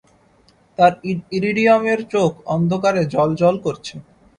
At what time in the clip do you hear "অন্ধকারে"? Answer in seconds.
2.55-3.01